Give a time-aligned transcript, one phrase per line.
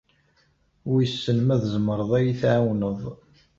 [0.91, 2.99] Wissen ma tzemreḍ ad iyi-tɛawneḍ.